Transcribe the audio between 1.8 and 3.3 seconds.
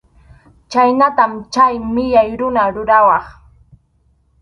millay runa rurawaq.